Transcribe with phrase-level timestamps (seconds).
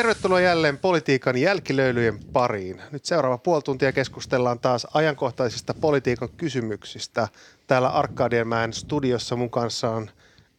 [0.00, 2.80] Tervetuloa jälleen politiikan jälkilöylyjen pariin.
[2.90, 7.28] Nyt seuraava puoli tuntia keskustellaan taas ajankohtaisista politiikan kysymyksistä.
[7.66, 10.10] Täällä Arkadianmäen studiossa mun kanssa on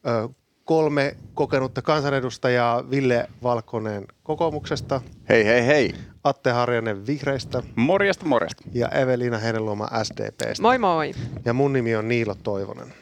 [0.08, 0.30] ö,
[0.66, 2.90] kolme kokenutta kansanedustajaa.
[2.90, 5.02] Ville Valkonen kokoomuksesta.
[5.30, 5.94] Hei, hei, hei.
[6.24, 7.64] Atte Harjanen vihreistä.
[7.76, 8.64] Morjesta, morjesta.
[8.74, 10.62] Ja Evelina Heinäluoma SDPstä.
[10.62, 11.12] Moi moi.
[11.46, 12.94] Ja mun nimi on Niilo Toivonen.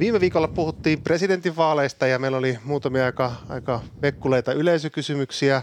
[0.00, 5.62] Viime viikolla puhuttiin presidentinvaaleista ja meillä oli muutamia aika, aika vekkuleita yleisökysymyksiä.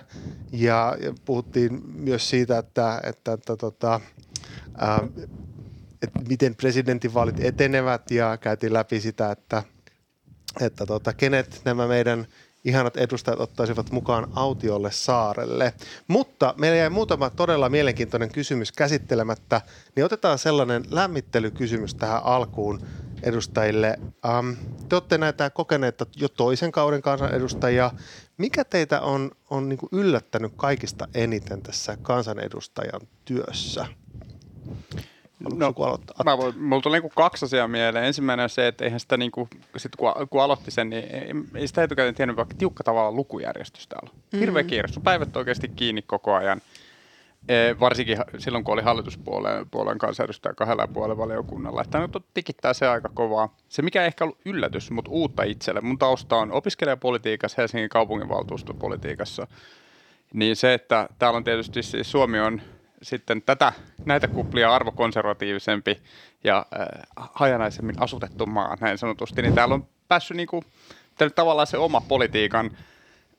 [0.51, 4.01] Ja, ja puhuttiin myös siitä, että, että, että tota,
[4.77, 5.07] ää,
[6.01, 8.11] että miten presidentinvaalit etenevät.
[8.11, 9.63] Ja käytiin läpi sitä, että,
[10.61, 12.27] että tota, kenet nämä meidän
[12.67, 15.73] ihanat edustajat ottaisivat mukaan autiolle saarelle.
[16.07, 19.61] Mutta meillä jäi muutama todella mielenkiintoinen kysymys käsittelemättä,
[19.95, 22.81] niin otetaan sellainen lämmittelykysymys tähän alkuun
[23.23, 23.99] edustajille.
[24.39, 24.55] Um,
[24.89, 27.91] te olette näitä kokeneita jo toisen kauden kansanedustajia.
[28.37, 33.85] Mikä teitä on, on niin yllättänyt kaikista eniten tässä kansanedustajan työssä?
[35.39, 35.73] No,
[36.25, 38.05] mä voin, mulla tuli niin kaksi asiaa mieleen.
[38.05, 41.31] Ensimmäinen on se, että eihän sitä, niin kuin, sit kun, kun aloitti sen, niin ei,
[41.55, 44.09] ei sitä etukäteen tiennyt, vaikka tiukka tavalla lukujärjestys täällä.
[44.13, 44.39] Mm-hmm.
[44.39, 44.87] Hirveä kiire.
[44.87, 46.61] Sun päivät oikeasti kiinni koko ajan.
[47.47, 51.81] E, varsinkin silloin, kun oli hallituspuolen puolen kansanedustaja kahdella ja puolella valiokunnalla.
[51.81, 53.55] Että nyt tikittää se aika kovaa.
[53.69, 55.81] Se, mikä ei ehkä ollut yllätys, mutta uutta itselle.
[55.81, 59.47] Mun tausta on opiskelijapolitiikassa, Helsingin kaupunginvaltuustopolitiikassa.
[60.33, 62.61] Niin se, että täällä on tietysti siis Suomi on
[63.01, 63.73] sitten tätä,
[64.05, 66.01] näitä kuplia arvokonservatiivisempi
[66.43, 70.63] ja äh, hajanaisemmin asutettu maa, näin sanotusti, niin täällä on päässyt niin kuin,
[71.35, 72.65] tavallaan se oma politiikan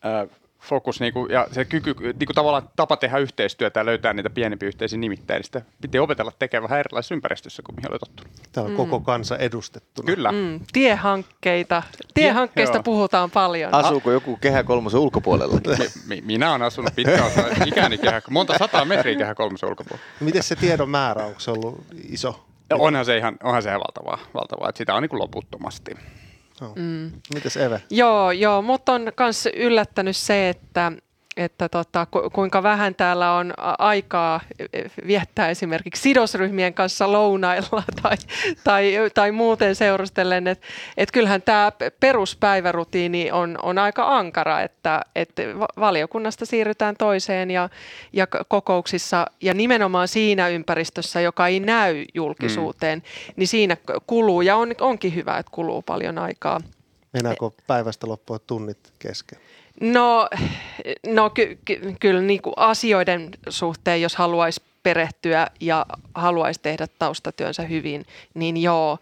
[0.04, 4.12] äh, fokus niin kuin, ja se kyky, niin kuin tavallaan tapa tehdä yhteistyötä ja löytää
[4.12, 7.98] niitä pienempiä yhteisiä nimittäin, niin sitä piti opetella tekemään vähän erilaisessa ympäristössä kuin mihin oli
[7.98, 8.32] tottunut.
[8.52, 8.76] Täällä on mm.
[8.76, 10.06] koko kansa edustettuna.
[10.06, 10.32] Kyllä.
[10.32, 10.60] Mm.
[10.72, 11.82] Tiehankkeita.
[12.14, 13.74] Tiehankkeista puhutaan paljon.
[13.74, 15.60] Asuuko joku Kehä kolmosen ulkopuolella?
[16.08, 20.08] mi- minä olen asunut pitkään osa ikäni kehä, monta sataa metriä Kehä kolmosen ulkopuolella.
[20.20, 22.44] Miten se tiedon määrä, onko se ollut iso?
[22.72, 25.90] Onhan se ihan, onhan se ihan valtavaa, valtavaa että sitä on niin kuin loputtomasti.
[26.60, 26.72] No.
[26.76, 27.12] Mm.
[27.34, 27.82] Mites Eve?
[27.90, 30.92] Joo, joo, mutta on myös yllättänyt se, että
[31.38, 34.40] että tota, ku, kuinka vähän täällä on aikaa
[35.06, 38.16] viettää esimerkiksi sidosryhmien kanssa lounailla tai,
[38.64, 40.46] tai, tai muuten seurustellen.
[40.46, 40.66] Että
[40.96, 45.32] et kyllähän tämä peruspäivärutiini on, on aika ankara, että et
[45.80, 47.68] valiokunnasta siirrytään toiseen ja,
[48.12, 53.32] ja kokouksissa ja nimenomaan siinä ympäristössä, joka ei näy julkisuuteen, mm.
[53.36, 56.60] niin siinä kuluu ja on, onkin hyvä, että kuluu paljon aikaa.
[57.12, 59.38] Meinaako päivästä loppua tunnit kesken?
[59.80, 60.28] No,
[61.06, 67.62] no ky- ky- kyllä niin kuin asioiden suhteen, jos haluaisi perehtyä ja haluaisi tehdä taustatyönsä
[67.62, 68.98] hyvin, niin joo.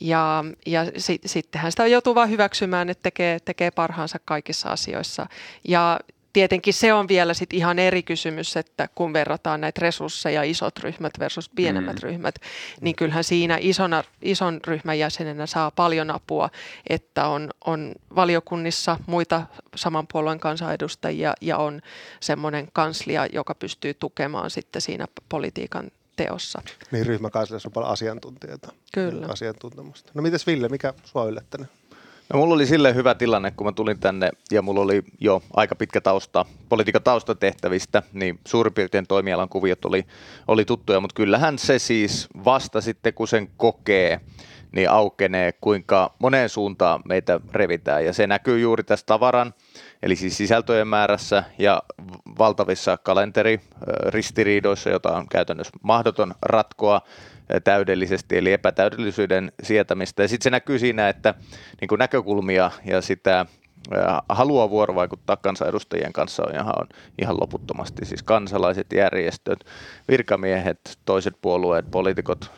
[0.00, 5.26] Ja, ja sit, sittenhän sitä joutuu vain hyväksymään, että tekee, tekee parhaansa kaikissa asioissa.
[5.68, 6.00] Ja
[6.34, 11.12] tietenkin se on vielä sit ihan eri kysymys, että kun verrataan näitä resursseja, isot ryhmät
[11.18, 12.02] versus pienemmät mm.
[12.02, 12.34] ryhmät,
[12.80, 16.50] niin kyllähän siinä isona, ison ryhmän jäsenenä saa paljon apua,
[16.88, 19.42] että on, on valiokunnissa muita
[19.76, 21.80] saman puolueen kansanedustajia ja on
[22.20, 26.62] semmoinen kanslia, joka pystyy tukemaan sitten siinä politiikan teossa.
[26.90, 28.72] Niin ryhmäkansliassa on paljon asiantuntijoita.
[28.94, 29.26] Kyllä.
[29.28, 30.12] Asiantuntemusta.
[30.14, 31.68] No mites Ville, mikä sua yllättänyt?
[32.32, 35.74] No mulla oli sille hyvä tilanne, kun mä tulin tänne ja mulla oli jo aika
[35.74, 40.06] pitkä tausta politiikan taustatehtävistä, niin suurin piirtein toimialan kuviot oli,
[40.48, 44.20] oli tuttuja, mutta kyllähän se siis vasta sitten, kun sen kokee,
[44.72, 48.04] niin aukenee, kuinka moneen suuntaan meitä revitään.
[48.04, 49.54] Ja se näkyy juuri tässä tavaran,
[50.02, 51.82] eli siis sisältöjen määrässä ja
[52.38, 57.00] valtavissa kalenteriristiriidoissa, jota on käytännössä mahdoton ratkoa
[57.64, 60.22] täydellisesti, eli epätäydellisyyden sietämistä.
[60.22, 61.34] Ja sitten se näkyy siinä, että
[61.80, 63.46] niin kuin näkökulmia ja sitä
[64.28, 66.86] halua vuorovaikuttaa kansanedustajien kanssa on ihan, on
[67.22, 68.06] ihan loputtomasti.
[68.06, 69.64] Siis kansalaiset, järjestöt,
[70.08, 72.50] virkamiehet, toiset puolueet, poliitikot,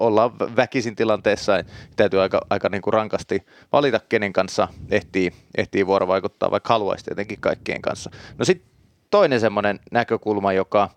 [0.00, 1.64] ollaan väkisin tilanteessa,
[1.96, 7.40] täytyy aika, aika niin kuin rankasti valita, kenen kanssa ehtii, ehtii vuorovaikuttaa, vaikka haluaisi tietenkin
[7.40, 8.10] kaikkien kanssa.
[8.38, 8.70] No sitten
[9.10, 10.90] toinen semmoinen näkökulma, joka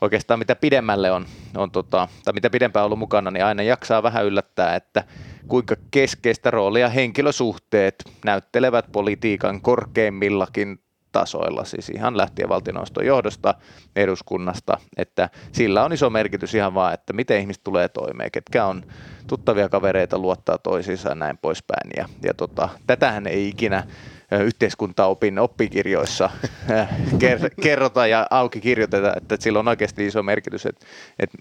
[0.00, 4.24] oikeastaan mitä pidemmälle on, on tota, tai mitä pidempään ollut mukana, niin aina jaksaa vähän
[4.24, 5.04] yllättää, että
[5.48, 10.80] kuinka keskeistä roolia henkilösuhteet näyttelevät politiikan korkeimmillakin
[11.12, 13.54] tasoilla, siis ihan lähtien valtioneuvoston johdosta,
[13.96, 18.82] eduskunnasta, että sillä on iso merkitys ihan vaan, että miten ihmiset tulee toimeen, ketkä on
[19.26, 21.90] tuttavia kavereita, luottaa toisiinsa ja näin poispäin.
[21.96, 23.84] Ja, ja tota, tätähän ei ikinä
[24.36, 26.30] yhteiskuntaopin oppikirjoissa
[27.62, 30.86] kerrota ja auki kirjoiteta, että sillä on oikeasti iso merkitys, että,
[31.18, 31.38] että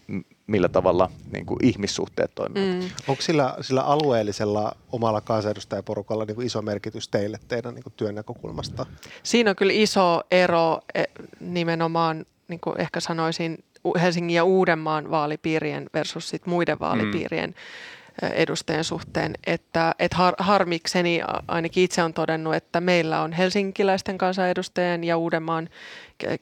[0.48, 2.84] millä tavalla niin kuin ihmissuhteet toimivat.
[2.84, 2.90] Mm.
[3.08, 8.16] Onko sillä, sillä alueellisella omalla kansanedustajaporukalla niin kuin iso merkitys teille teidän niin kuin työn
[8.16, 8.86] näkökulmasta?
[9.24, 11.04] Siinä on kyllä iso ero e,
[11.40, 13.64] nimenomaan, niin kuin ehkä sanoisin,
[14.02, 17.50] Helsingin ja Uudenmaan vaalipiirien versus sit muiden vaalipiirien.
[17.50, 17.56] Mm
[18.22, 25.04] edustajien suhteen, että, että har, harmikseni ainakin itse on todennut, että meillä on helsinkiläisten kansanedustajien
[25.04, 25.70] ja Uudenmaan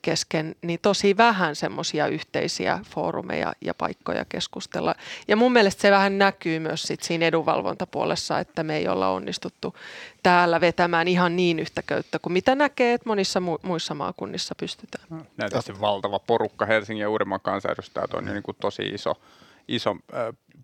[0.02, 4.96] kesken niin tosi vähän semmoisia yhteisiä foorumeja ja paikkoja keskustella.
[5.28, 9.76] Ja mun mielestä se vähän näkyy myös sit siinä edunvalvontapuolessa, että me ei olla onnistuttu
[10.24, 15.06] täällä vetämään ihan niin yhtä köyttä kuin mitä näkee, että monissa mu- muissa maakunnissa pystytään.
[15.10, 19.16] No, näytä se valtava porukka Helsingin ja Uudenmaan kansanedustajat on niin kuin tosi iso,
[19.68, 19.98] iso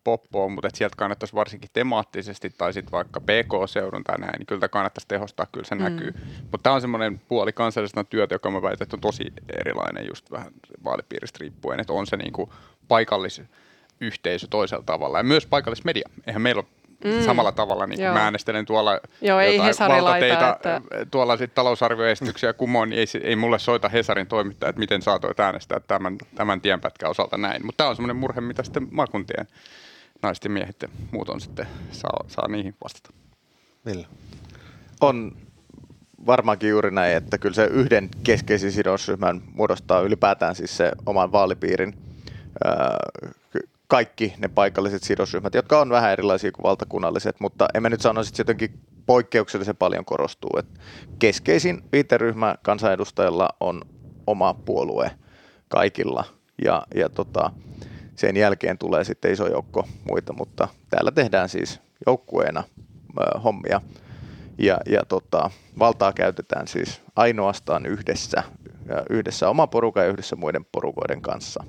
[0.03, 5.07] poppoon, mutta sieltä kannattaisi varsinkin temaattisesti tai sitten vaikka PK-seudun tai näin, niin kyllä kannattaisi
[5.07, 5.83] tehostaa, kyllä se mm.
[5.83, 6.13] näkyy.
[6.41, 9.23] Mutta tämä on semmoinen puoli kansallisesta työtä, joka mä väitän, että on tosi
[9.59, 10.51] erilainen just vähän
[10.83, 12.53] vaalipiiristä riippuen, että on se niinku
[12.87, 16.09] paikallisyhteisö toisella tavalla ja myös paikallismedia.
[16.27, 16.67] Eihän meillä ole
[17.03, 17.21] Mm.
[17.25, 20.81] Samalla tavalla niin kuin mä äänestelen tuolla Joo, jotain valtateita, että...
[21.11, 25.79] tuolla sit talousarvioesityksiä kumoon, niin ei, ei mulle soita Hesarin toimittaja, että miten saatoit äänestää
[25.79, 27.65] tämän, tämän tienpätkän osalta näin.
[27.65, 29.47] Mutta tämä on semmoinen murhe, mitä sitten maakuntien
[30.21, 33.13] naiset ja miehet ja muut on sitten saa, saa niihin vastata.
[33.85, 34.07] Millä?
[35.01, 35.37] On
[36.25, 41.93] varmaankin juuri näin, että kyllä se yhden keskeisin sidosryhmän muodostaa ylipäätään siis se oman vaalipiirin
[43.87, 48.39] kaikki ne paikalliset sidosryhmät, jotka on vähän erilaisia kuin valtakunnalliset, mutta emme nyt sanoisi, että
[48.39, 50.49] jotenkin poikkeuksellisen paljon korostuu.
[50.59, 50.79] Että
[51.19, 53.81] keskeisin viiteryhmä kansanedustajilla on
[54.27, 55.11] oma puolue
[55.67, 56.23] kaikilla
[56.65, 57.51] ja, ja tota,
[58.15, 62.63] sen jälkeen tulee sitten iso joukko muita, mutta täällä tehdään siis joukkueena
[63.43, 63.81] hommia
[64.57, 68.43] ja, ja tota, valtaa käytetään siis ainoastaan yhdessä,
[69.09, 71.63] yhdessä oma porukan ja yhdessä muiden porukoiden kanssa.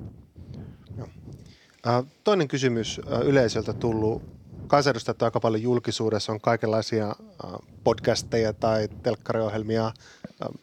[2.24, 4.22] Toinen kysymys yleisöltä tullut.
[4.66, 7.14] Kansanedustajat aika paljon julkisuudessa, on kaikenlaisia
[7.84, 9.92] podcasteja tai telkkariohjelmia,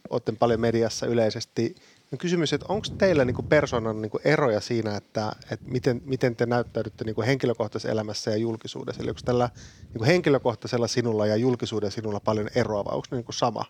[0.09, 1.75] olette paljon mediassa yleisesti.
[2.11, 6.45] No kysymys, että onko teillä niin persoonan niin eroja siinä, että, että miten, miten te
[6.45, 9.03] näyttäydytte niin henkilökohtaisessa elämässä ja julkisuudessa?
[9.03, 9.49] Eli onko tällä
[9.93, 13.65] niin henkilökohtaisella sinulla ja julkisuuden sinulla paljon eroa vai onko ne niin sama?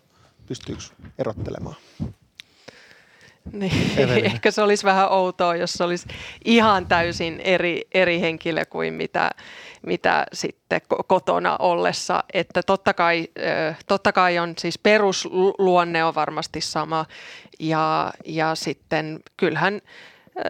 [0.46, 0.82] Pystyykö
[1.18, 1.76] erottelemaan?
[3.52, 6.08] Niin, ehkä se olisi vähän outoa, jos se olisi
[6.44, 9.30] ihan täysin eri, eri henkilö kuin mitä,
[9.86, 12.24] mitä sitten kotona ollessa.
[12.32, 13.28] Että totta kai,
[13.86, 17.06] totta kai on siis perusluonne on varmasti sama
[17.58, 19.80] ja, ja sitten kyllähän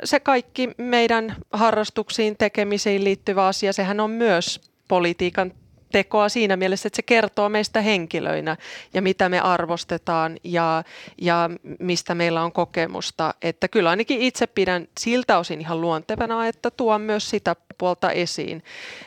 [0.04, 5.52] se kaikki meidän harrastuksiin tekemisiin liittyvä asia, sehän on myös politiikan
[5.92, 8.56] tekoa siinä mielessä, että se kertoo meistä henkilöinä
[8.94, 10.84] ja mitä me arvostetaan ja,
[11.22, 13.34] ja mistä meillä on kokemusta.
[13.42, 18.64] Että kyllä ainakin itse pidän siltä osin ihan luontevana, että tuon myös sitä puolta esiin.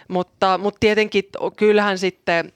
[0.07, 1.23] Mutta, mutta tietenkin
[1.55, 2.53] kyllähän sitten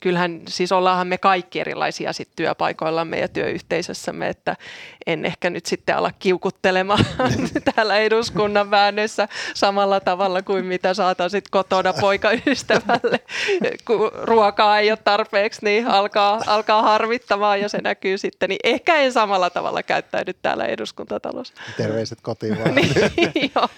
[0.00, 4.56] kyllähän siis ollaanhan me kaikki erilaisia sit työpaikoillamme ja työyhteisössämme, että
[5.06, 7.04] en ehkä nyt sitten ala kiukuttelemaan
[7.74, 13.20] täällä eduskunnan väännössä samalla tavalla kuin mitä saatan sitten kotona poikaystävälle,
[13.84, 18.96] kun ruokaa ei ole tarpeeksi, niin alkaa, alkaa harmittamaan ja se näkyy sitten, niin ehkä
[18.96, 21.54] en samalla tavalla käyttäydy täällä eduskuntatalossa.
[21.76, 22.74] Terveiset kotiin vaan.
[22.74, 23.68] niin, joo.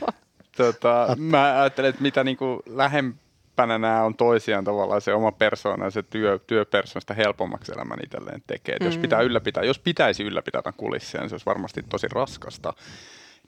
[0.57, 3.24] Tota, mä ajattelen, että mitä niin kuin lähempää
[3.59, 8.43] lähempänä nämä on toisiaan tavallaan se oma persoona ja se työ, työpersonasta helpommaksi elämän itselleen
[8.47, 8.77] tekee.
[8.81, 8.87] Mm.
[8.87, 12.73] Jos pitää ylläpitää, jos pitäisi ylläpitää kulissia, niin se olisi varmasti tosi raskasta.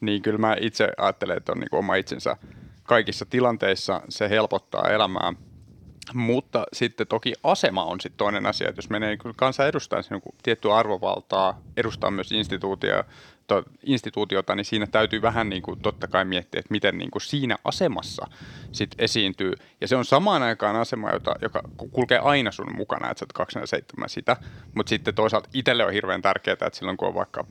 [0.01, 2.37] Niin kyllä mä itse ajattelen, että on niin oma itsensä
[2.83, 5.33] kaikissa tilanteissa, se helpottaa elämää.
[6.15, 10.01] Mutta sitten toki asema on sitten toinen asia, että jos menee kyllä kanssa edustaa
[10.43, 13.05] tiettyä arvovaltaa, edustaa myös instituutio,
[13.47, 17.23] to, instituutiota, niin siinä täytyy vähän niin kuin totta kai miettiä, että miten niin kuin
[17.23, 18.27] siinä asemassa
[18.73, 19.53] sit esiintyy.
[19.81, 23.33] Ja se on samaan aikaan asema, jota, joka kulkee aina sun mukana, että sä oot
[23.33, 24.37] 27 sitä,
[24.75, 27.45] mutta sitten toisaalta itselle on hirveän tärkeää, että silloin kun on vaikka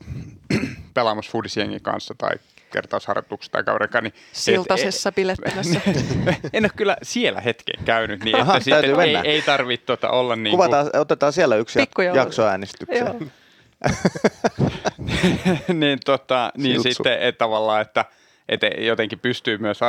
[0.94, 2.30] pelaamassa foodisjengin kanssa tai
[2.76, 4.04] kertausharjoituksessa tai kaudenkaan.
[4.04, 5.80] Niin Siltasessa bilettämässä.
[6.52, 10.36] en ole kyllä siellä hetken käynyt, niin Aha, että sitten ei, ei tarvitse tota olla
[10.36, 11.78] niin Kuvataan, otetaan siellä yksi
[12.14, 13.32] jaksoäänestykseen.
[15.80, 18.04] niin, tota, niin sitten että tavallaan, että,
[18.48, 19.80] että jotenkin pystyy myös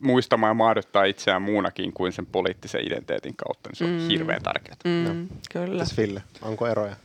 [0.00, 4.08] muistamaan ja maadottaa itseään muunakin kuin sen poliittisen identiteetin kautta, niin se on mm.
[4.08, 4.76] hirveän tärkeää.
[4.84, 5.36] Mm, no.
[5.52, 5.78] Kyllä.
[5.78, 6.96] Tässä Ville, onko eroja?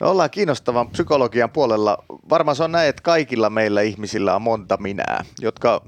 [0.00, 2.04] Me ollaan kiinnostavan psykologian puolella.
[2.30, 5.82] Varmaan se on näin, että kaikilla meillä ihmisillä on monta minää, jotka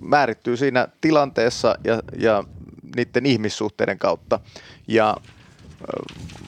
[0.00, 2.44] määrittyy siinä tilanteessa ja, ja
[2.96, 4.40] niiden ihmissuhteiden kautta.
[4.88, 5.16] Ja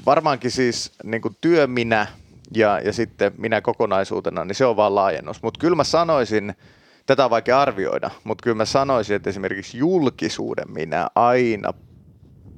[0.06, 2.06] varmaankin siis niin kuin työ minä
[2.54, 5.42] ja, ja sitten minä kokonaisuutena, niin se on vaan laajennus.
[5.42, 6.54] Mutta kyllä mä sanoisin,
[7.06, 11.74] tätä on vaikea arvioida, mutta kyllä mä sanoisin, että esimerkiksi julkisuuden minä aina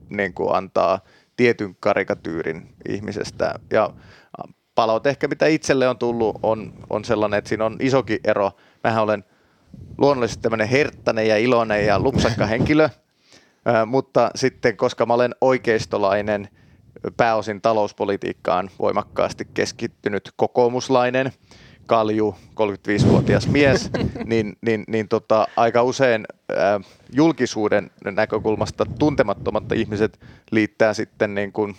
[0.09, 1.01] niin kuin antaa
[1.37, 3.55] tietyn karikatyyrin ihmisestä.
[3.71, 3.91] Ja
[4.75, 8.51] palaute ehkä, mitä itselle on tullut, on, on sellainen, että siinä on isokin ero.
[8.85, 9.25] Mähän olen
[9.99, 12.89] luonnollisesti tämmöinen herttäinen ja iloinen ja lupsakka henkilö,
[13.87, 16.49] mutta sitten koska mä olen oikeistolainen,
[17.17, 21.33] pääosin talouspolitiikkaan voimakkaasti keskittynyt kokoomuslainen,
[21.93, 23.91] kalju, 35-vuotias mies,
[24.25, 26.81] niin, niin, niin tota, aika usein ää,
[27.13, 30.21] julkisuuden näkökulmasta tuntemattomat ihmiset
[30.51, 31.77] liittää sitten niin kuin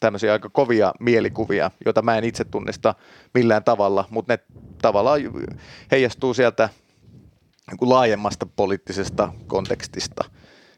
[0.00, 2.94] tämmöisiä aika kovia mielikuvia, joita mä en itse tunnista
[3.34, 4.38] millään tavalla, mutta ne
[4.82, 5.20] tavallaan
[5.90, 6.68] heijastuu sieltä
[7.70, 10.24] niin kuin laajemmasta poliittisesta kontekstista.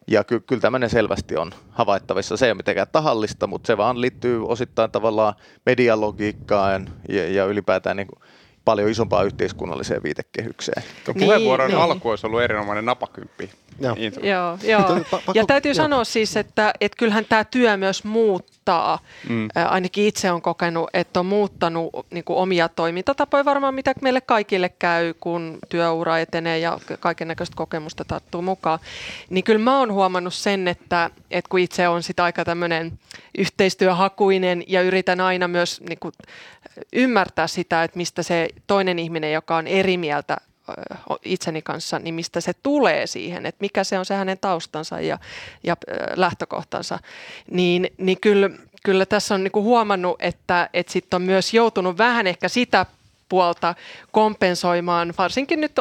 [0.08, 2.36] Ja ky- kyllä tämmöinen selvästi on havaittavissa.
[2.36, 5.34] Se ei ole mitenkään tahallista, mutta se vaan liittyy osittain tavallaan
[5.66, 8.22] medialogiikkaan ja, ja ylipäätään niin kuin
[8.64, 10.82] paljon isompaa yhteiskunnalliseen viitekehykseen.
[11.04, 13.50] Tuo puheenvuoron niin, alku olisi ollut erinomainen napakymppi.
[13.80, 14.58] Joo, joo.
[14.62, 15.00] joo.
[15.34, 15.74] Ja täytyy joo.
[15.74, 18.54] sanoa siis, että, että kyllähän tämä työ myös muuttaa.
[19.28, 19.48] Mm.
[19.54, 24.68] ainakin itse on kokenut, että on muuttanut niin kuin omia toimintatapoja varmaan, mitä meille kaikille
[24.68, 28.78] käy, kun työura etenee ja kaiken näköistä kokemusta tarttuu mukaan.
[29.30, 32.98] Niin kyllä mä oon huomannut sen, että, että kun itse on sitä aika tämmöinen
[33.38, 36.12] yhteistyöhakuinen ja yritän aina myös niin kuin,
[36.92, 40.36] ymmärtää sitä, että mistä se toinen ihminen, joka on eri mieltä
[41.24, 45.18] itseni kanssa, niin mistä se tulee siihen, että mikä se on se hänen taustansa ja,
[45.64, 45.76] ja
[46.16, 46.98] lähtökohtansa,
[47.50, 48.50] niin, niin kyllä,
[48.84, 52.86] kyllä tässä on niinku huomannut, että, että sitten on myös joutunut vähän ehkä sitä
[53.28, 53.74] puolta
[54.12, 55.72] kompensoimaan, varsinkin nyt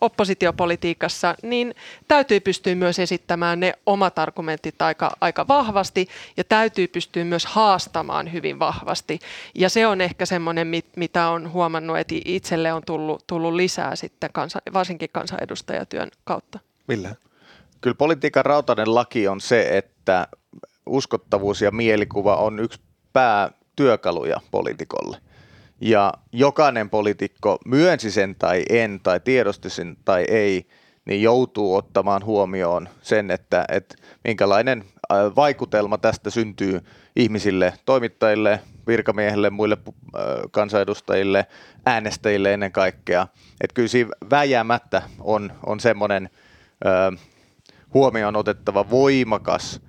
[0.00, 1.74] oppositiopolitiikassa, niin
[2.08, 8.32] täytyy pystyä myös esittämään ne omat argumentit aika, aika vahvasti ja täytyy pystyä myös haastamaan
[8.32, 9.18] hyvin vahvasti.
[9.54, 14.30] Ja se on ehkä semmoinen, mitä on huomannut, että itselle on tullut, tullut lisää sitten
[14.32, 16.58] kansa, varsinkin kansanedustajatyön kautta.
[16.86, 17.14] Millä?
[17.80, 20.28] Kyllä politiikan rautainen laki on se, että
[20.86, 22.80] uskottavuus ja mielikuva on yksi
[23.12, 25.18] päätyökaluja poliitikolle.
[25.80, 30.66] Ja jokainen poliitikko, myönsi sen tai en, tai tiedosti sen tai ei,
[31.04, 33.94] niin joutuu ottamaan huomioon sen, että, että
[34.24, 34.84] minkälainen
[35.36, 36.80] vaikutelma tästä syntyy
[37.16, 39.76] ihmisille, toimittajille, virkamiehille, muille
[40.50, 41.46] kansanedustajille,
[41.86, 43.26] äänestäjille ennen kaikkea.
[43.60, 46.30] Että kyllä siinä väjäämättä on, on semmoinen
[47.94, 49.80] huomioon otettava voimakas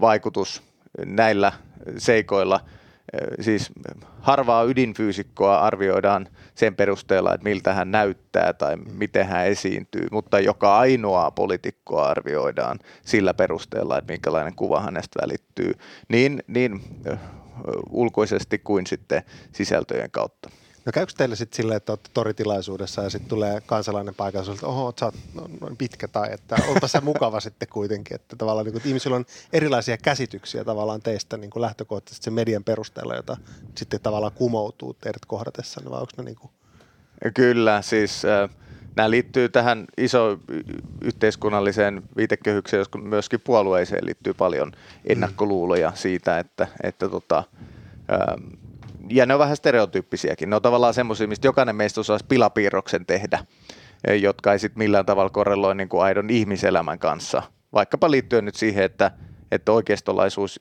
[0.00, 0.62] vaikutus
[1.06, 1.52] näillä
[1.98, 2.60] seikoilla–
[3.40, 3.70] siis
[4.20, 10.78] harvaa ydinfyysikkoa arvioidaan sen perusteella, että miltä hän näyttää tai miten hän esiintyy, mutta joka
[10.78, 15.72] ainoa poliitikkoa arvioidaan sillä perusteella, että minkälainen kuva hänestä välittyy,
[16.08, 16.80] niin, niin
[17.90, 20.50] ulkoisesti kuin sitten sisältöjen kautta.
[20.90, 24.94] No käykö teille sitten silleen, että olette toritilaisuudessa ja sitten tulee kansalainen paikalla, että oho,
[25.00, 25.14] sä oot
[25.60, 29.16] noin pitkä tai että onpa se mukava sitten kuitenkin, että tavallaan niin kuin, että ihmisillä
[29.16, 33.36] on erilaisia käsityksiä tavallaan teistä niin kuin lähtökohtaisesti sen median perusteella, jota
[33.76, 36.50] sitten tavallaan kumoutuu teidät kohdatessa, vai onko ne niin kuin...
[37.34, 38.50] Kyllä, siis äh,
[38.96, 40.38] nämä liittyy tähän iso
[41.00, 44.72] yhteiskunnalliseen viitekehykseen, joskus myöskin puolueeseen liittyy paljon
[45.04, 47.44] ennakkoluuloja siitä, että, että tota,
[48.12, 48.60] äh,
[49.10, 50.50] ja ne on vähän stereotyyppisiäkin.
[50.50, 53.38] Ne on tavallaan semmoisia, mistä jokainen meistä osaisi pilapiirroksen tehdä,
[54.06, 57.42] eh, jotka ei sitten millään tavalla korreloi niin kuin aidon ihmiselämän kanssa.
[57.72, 59.10] Vaikkapa liittyen nyt siihen, että,
[59.50, 60.58] että oikeistolaisuus,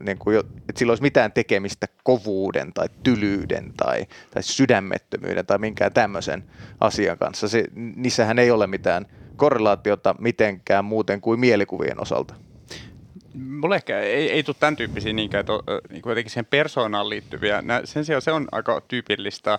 [0.00, 5.92] niin kuin, että sillä olisi mitään tekemistä kovuuden tai tylyyden tai, tai sydämettömyyden tai minkään
[5.92, 6.44] tämmöisen
[6.80, 7.48] asian kanssa.
[7.48, 12.34] Se, niissähän ei ole mitään korrelaatiota mitenkään muuten kuin mielikuvien osalta.
[13.36, 15.52] Mulle ehkä ei, ei tule tämän tyyppisiä niinkään, että
[15.90, 17.62] niin jotenkin siihen persoonaan liittyviä.
[17.84, 19.58] Sen sijaan se on aika tyypillistä.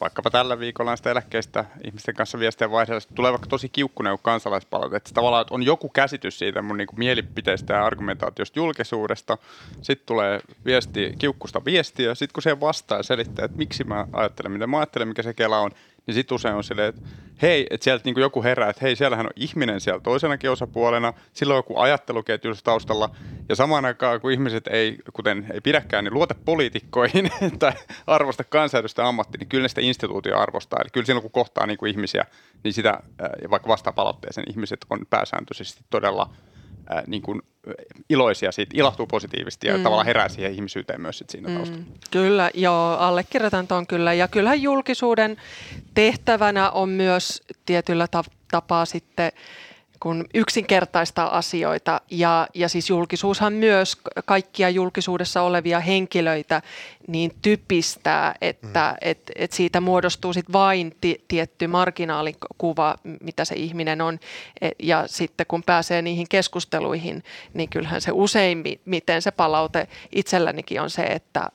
[0.00, 4.96] Vaikkapa tällä viikolla sitä eläkkeistä ihmisten kanssa viestejä vaihdella, tulee vaikka tosi kiukkunen kansalaispalaute.
[4.96, 9.38] Että tavallaan että on joku käsitys siitä mun niin kuin mielipiteestä ja argumentaatiosta julkisuudesta.
[9.82, 12.14] Sitten tulee viesti, kiukkusta viestiä.
[12.14, 15.34] Sitten kun se vastaa ja selittää, että miksi mä ajattelen, mitä mä ajattelen, mikä se
[15.34, 15.70] kela on,
[16.06, 17.00] niin sitten usein on silleen, että
[17.42, 21.56] hei, että sieltä niin joku herää, että hei, siellähän on ihminen siellä toisenakin osapuolena, silloin
[21.56, 23.10] on joku ajatteluketju taustalla,
[23.48, 27.72] ja samaan aikaan kun ihmiset ei, kuten ei pidäkään, niin luota poliitikkoihin tai
[28.06, 30.78] arvosta kansanedustajan ammatti, niin kyllä ne sitä instituutio arvostaa.
[30.80, 32.26] Eli kyllä silloin kun kohtaa niin kuin ihmisiä,
[32.64, 33.00] niin sitä,
[33.50, 36.30] vaikka vastaa palautteeseen, ihmiset on pääsääntöisesti todella
[37.06, 37.42] niin kuin
[38.08, 39.82] iloisia siitä, ilahtuu positiivisesti ja mm.
[39.82, 41.54] tavallaan herää siihen ihmisyyteen myös sit siinä mm.
[41.54, 41.84] taustalla.
[42.10, 44.12] Kyllä, joo, allekirjoitan tuon kyllä.
[44.12, 45.36] Ja kyllähän julkisuuden
[45.94, 49.32] tehtävänä on myös tietyllä ta- tapaa sitten
[50.00, 56.62] kun yksinkertaistaa asioita ja, ja siis julkisuushan myös kaikkia julkisuudessa olevia henkilöitä
[57.06, 59.08] niin typistää, että mm.
[59.10, 64.18] et, et siitä muodostuu sit vain ti, tietty marginaalikuva, mitä se ihminen on
[64.60, 67.22] e, ja sitten kun pääsee niihin keskusteluihin,
[67.54, 71.48] niin kyllähän se useimmiten se palaute itsellänikin on se, että,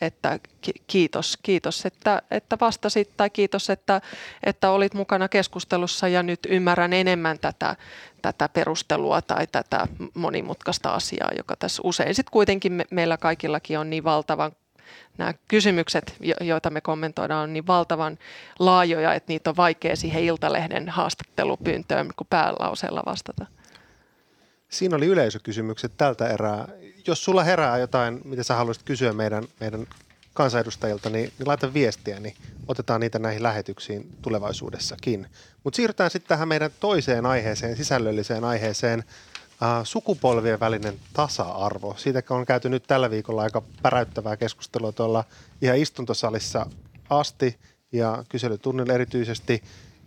[0.00, 0.38] että
[0.86, 4.00] kiitos, kiitos että, että vastasit tai kiitos, että,
[4.42, 7.76] että olit mukana keskustelussa ja nyt ymmärrän enemmän tätä,
[8.22, 13.90] tätä perustelua tai tätä monimutkaista asiaa, joka tässä usein sitten kuitenkin me, meillä kaikillakin on
[13.90, 14.52] niin valtavan
[15.18, 18.18] nämä kysymykset, joita me kommentoidaan, on niin valtavan
[18.58, 23.46] laajoja, että niitä on vaikea siihen Iltalehden haastattelupyyntöön kuin päälauseella vastata.
[24.68, 26.68] Siinä oli yleisökysymykset tältä erää.
[27.06, 29.86] Jos sulla herää jotain, mitä sä haluaisit kysyä meidän, meidän
[30.34, 32.34] kansanedustajilta, niin, niin laita viestiä, niin
[32.68, 35.26] otetaan niitä näihin lähetyksiin tulevaisuudessakin.
[35.64, 39.04] Mutta siirrytään sitten tähän meidän toiseen aiheeseen, sisällölliseen aiheeseen,
[39.84, 41.94] sukupolvien välinen tasa-arvo.
[41.96, 45.24] Siitä on käyty nyt tällä viikolla aika päräyttävää keskustelua tuolla
[45.62, 46.66] ihan istuntosalissa
[47.10, 47.58] asti
[47.92, 49.62] ja kyselytunnilla erityisesti.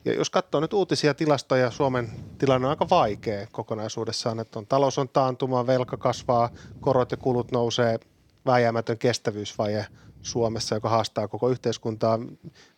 [0.06, 4.98] Ja jos katsoo nyt uutisia tilastoja, Suomen tilanne on aika vaikea kokonaisuudessaan, että on, talous
[4.98, 6.50] on taantuma, velka kasvaa,
[6.80, 8.00] korot ja kulut nousee,
[8.46, 9.86] vääjäämätön kestävyysvaje
[10.22, 12.20] Suomessa, joka haastaa koko yhteiskuntaa.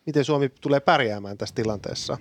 [0.06, 2.18] Miten Suomi tulee pärjäämään tässä tilanteessa?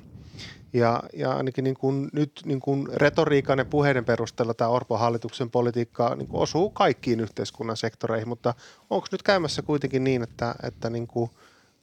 [0.72, 5.50] Ja, ja ainakin niin kuin nyt niin kuin retoriikan ja puheiden perusteella tämä Orpon hallituksen
[5.50, 8.54] politiikka niin kuin osuu kaikkiin yhteiskunnan sektoreihin, mutta
[8.90, 11.30] onko nyt käymässä kuitenkin niin, että, että, niin kuin,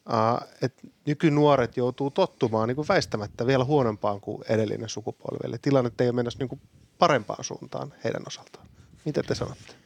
[0.10, 5.92] uh, että nykynuoret joutuu tottumaan niin kuin väistämättä vielä huonompaan kuin edellinen sukupolvi, eli tilanne
[6.00, 6.62] ei ole menossa niin kuin
[6.98, 8.68] parempaan suuntaan heidän osaltaan.
[9.06, 9.85] Mitä te sanotte?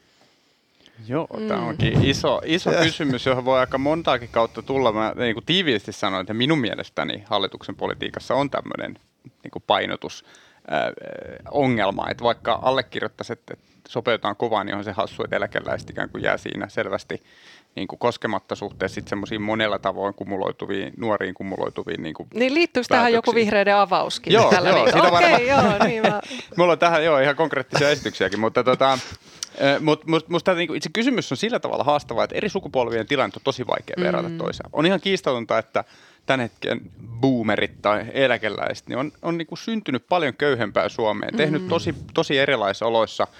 [1.07, 1.47] Joo, mm.
[1.47, 4.91] tämä onkin iso, iso kysymys, johon voi aika montaakin kautta tulla.
[4.91, 8.99] Mä niin kuin tiiviisti sanoin, että minun mielestäni hallituksen politiikassa on tämmöinen
[9.43, 10.25] niin kuin painotus
[10.71, 10.93] äh,
[11.51, 13.53] ongelma, että vaikka allekirjoittaisi, että
[13.87, 17.23] sopeutetaan kovaa, niin on se hassu, että eläkeläiset ikään kuin jää siinä selvästi
[17.75, 22.87] niin kuin koskematta suhteessa sitten semmoisiin monella tavoin kumuloituviin, nuoriin kumuloituviin niin kuin Niin liittyykö
[22.89, 24.33] tähän joku vihreiden avauskin?
[24.33, 26.21] Joo, tällä joo, sitä Okei, okay, joo, niin mä...
[26.57, 28.99] Mulla on tähän joo, ihan konkreettisia esityksiäkin, mutta tota,
[29.79, 33.41] mutta must, musta niinku, itse kysymys on sillä tavalla haastava, että eri sukupolvien tilanne on
[33.43, 34.03] tosi vaikea mm.
[34.03, 34.69] verrata toiseen.
[34.73, 35.83] On ihan kiistatonta, että
[36.25, 36.81] tämän hetken
[37.21, 41.69] boomerit tai eläkeläiset niin on, on niinku syntynyt paljon köyhempää Suomeen, tehnyt mm.
[41.69, 43.27] tosi, tosi erilaisissa oloissa–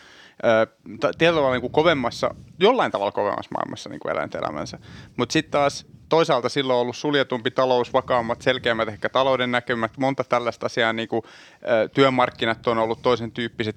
[1.17, 4.79] tietyllä tavalla niin kuin kovemmassa, jollain tavalla kovemmassa maailmassa niin kuin eläinten elämänsä.
[5.17, 10.23] Mutta sitten taas toisaalta silloin on ollut suljetumpi talous, vakaammat, selkeämmät ehkä talouden näkymät, monta
[10.23, 11.21] tällaista asiaa, niin kuin,
[11.93, 13.75] työmarkkinat on ollut toisen tyyppiset,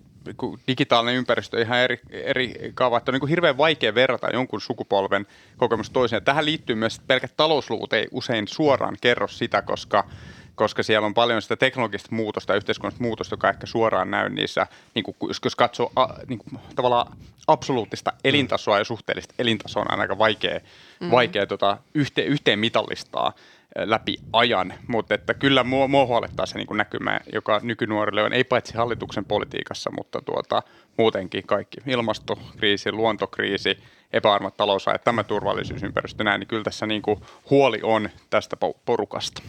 [0.68, 5.26] digitaalinen ympäristö ihan eri, eri kaava, että on niin kuin hirveän vaikea verrata jonkun sukupolven
[5.56, 6.24] kokemus toiseen.
[6.24, 10.04] Tähän liittyy myös, että pelkät talousluvut ei usein suoraan kerro sitä, koska
[10.54, 15.02] koska siellä on paljon sitä teknologista muutosta yhteiskunnallista muutosta, joka ehkä suoraan näy niissä, niin
[15.02, 20.60] kuin, jos katsoo a, niin kuin, tavallaan absoluuttista elintasoa ja suhteellista elintasoa on aika vaikea,
[21.00, 21.10] mm.
[21.10, 23.32] vaikea tota, yhteen, yhteen mitallistaa
[23.76, 28.32] läpi ajan, mutta että kyllä mua, mua huolettaa se niin kuin näkymä, joka nykynuorille on,
[28.32, 30.62] ei paitsi hallituksen politiikassa, mutta tuota,
[30.98, 31.78] muutenkin kaikki.
[31.86, 33.78] Ilmastokriisi, luontokriisi,
[34.12, 39.42] epäarmat talousajat, tämä turvallisuusympäristö näin, niin kyllä tässä niin kuin huoli on tästä porukasta.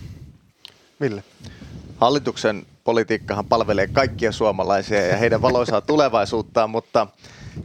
[1.02, 1.24] Ville?
[1.98, 7.08] Hallituksen politiikkahan palvelee kaikkia suomalaisia ja heidän valoisaa tulevaisuuttaan, mutta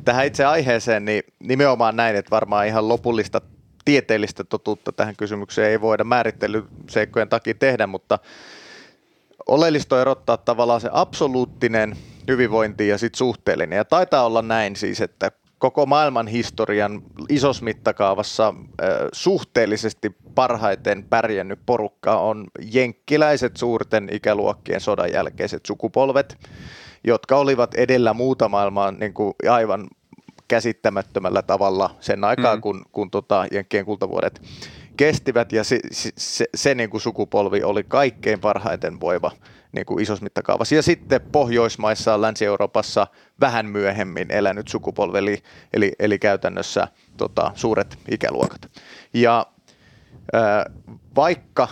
[0.04, 3.40] tähän itse aiheeseen niin nimenomaan näin, että varmaan ihan lopullista
[3.84, 8.18] tieteellistä totuutta tähän kysymykseen ei voida määrittelyseikkojen takia tehdä, mutta
[9.46, 11.96] oleellista on erottaa tavallaan se absoluuttinen
[12.28, 13.76] hyvinvointi ja sitten suhteellinen.
[13.76, 18.54] Ja taitaa olla näin siis, että koko maailman historian isossa mittakaavassa
[19.12, 26.38] suhteellisesti parhaiten pärjännyt porukka on jenkkiläiset suurten ikäluokkien sodan jälkeiset sukupolvet,
[27.04, 29.88] jotka olivat edellä muuta maailmaa niin kuin aivan
[30.48, 32.62] käsittämättömällä tavalla sen aikaa, mm.
[32.62, 34.42] kun, kun tota, Jenkkien kultavuodet
[34.98, 39.30] kestivät ja se, se, se, se niin kuin sukupolvi oli kaikkein parhaiten voiva
[39.72, 40.74] niin kuin isossa mittakaavassa.
[40.74, 43.06] Ja sitten Pohjoismaissa, Länsi-Euroopassa
[43.40, 48.70] vähän myöhemmin elänyt sukupolvi, eli, eli, eli käytännössä tota, suuret ikäluokat.
[49.14, 49.46] Ja
[50.34, 50.74] äh,
[51.16, 51.68] vaikka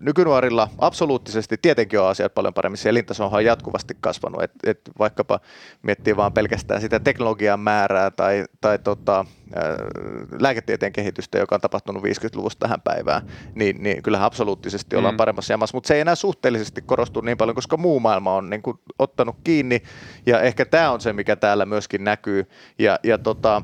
[0.00, 2.78] nykynuorilla absoluuttisesti tietenkin on asiat paljon paremmin.
[2.78, 5.40] Se elintaso on jatkuvasti kasvanut, et, et vaikkapa
[5.82, 9.24] miettii vaan pelkästään sitä teknologian määrää tai, tai tota,
[10.40, 13.22] lääketieteen kehitystä, joka on tapahtunut 50-luvusta tähän päivään,
[13.54, 15.16] niin, niin kyllähän absoluuttisesti ollaan mm.
[15.16, 18.62] paremmassa jamassa, mutta se ei enää suhteellisesti korostu niin paljon, koska muu maailma on niin
[18.62, 19.82] kuin, ottanut kiinni
[20.26, 22.46] ja ehkä tämä on se, mikä täällä myöskin näkyy
[22.78, 23.62] ja, ja tota,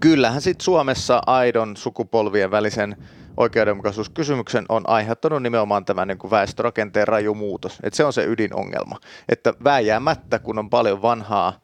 [0.00, 2.96] kyllähän sitten Suomessa aidon sukupolvien välisen
[3.40, 7.78] oikeudenmukaisuuskysymyksen on aiheuttanut nimenomaan tämä niin kuin väestörakenteen raju muutos.
[7.82, 9.00] Et se on se ydinongelma.
[9.28, 11.60] Että vääjäämättä, kun on paljon vanhaa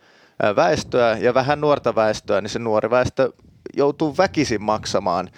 [0.56, 3.32] väestöä ja vähän nuorta väestöä, niin se nuori väestö
[3.76, 5.30] joutuu väkisin maksamaan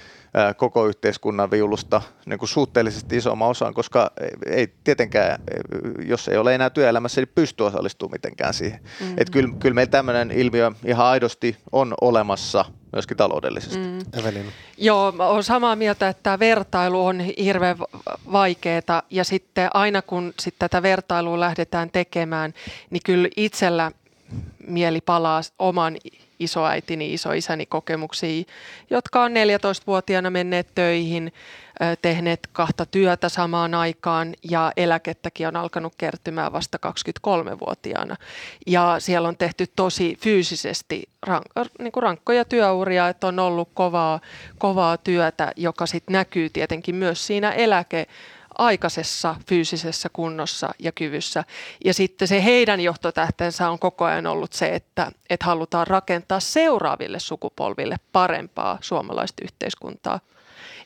[0.57, 4.11] koko yhteiskunnan viulusta niin kuin suhteellisesti isomman osan, koska
[4.47, 5.43] ei tietenkään,
[6.07, 8.81] jos ei ole enää työelämässä, niin pysty osallistumaan mitenkään siihen.
[8.83, 9.15] Mm-hmm.
[9.19, 13.79] Että kyllä, kyllä meillä tämmöinen ilmiö ihan aidosti on olemassa myöskin taloudellisesti.
[13.79, 13.99] Mm.
[14.21, 14.51] Evelina.
[14.79, 17.77] Joo, olen samaa mieltä, että tämä vertailu on hirveän
[18.33, 22.55] vaikeaa ja sitten aina kun sit tätä vertailua lähdetään tekemään,
[22.91, 23.93] niin kyllä itsellä
[24.67, 25.97] mieli palaa oman
[26.39, 28.45] isoäitini, isoisäni kokemuksia,
[28.91, 31.33] jotka on 14-vuotiaana menneet töihin,
[32.03, 38.17] tehneet kahta työtä samaan aikaan ja eläkettäkin on alkanut kertymään vasta 23-vuotiaana.
[38.67, 44.21] Ja siellä on tehty tosi fyysisesti rank- niin kuin rankkoja työuria, että on ollut kovaa,
[44.59, 48.07] kovaa työtä, joka sitten näkyy tietenkin myös siinä eläke
[48.59, 51.45] aikaisessa fyysisessä kunnossa ja kyvyssä.
[51.85, 57.19] Ja sitten se heidän johtotähtensä on koko ajan ollut se, että, että halutaan rakentaa seuraaville
[57.19, 60.21] sukupolville parempaa suomalaista yhteiskuntaa.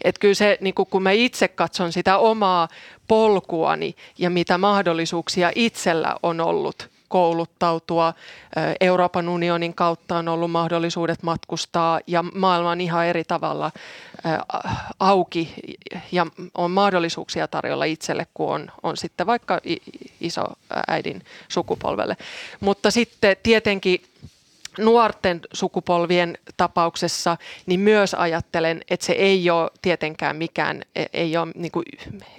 [0.04, 2.68] Että kyllä se, niin kun mä itse katson sitä omaa
[3.08, 8.14] polkuani ja mitä mahdollisuuksia itsellä on ollut kouluttautua.
[8.80, 13.70] Euroopan unionin kautta on ollut mahdollisuudet matkustaa ja maailma on ihan eri tavalla
[15.00, 15.54] auki
[16.12, 19.60] ja on mahdollisuuksia tarjolla itselle kuin on, on sitten vaikka
[20.20, 20.44] iso
[20.88, 22.16] äidin sukupolvelle.
[22.60, 24.02] Mutta sitten tietenkin
[24.78, 31.52] nuorten sukupolvien tapauksessa, niin myös ajattelen, että se ei ole tietenkään mikään, e, ei ole,
[31.54, 31.84] niin kuin,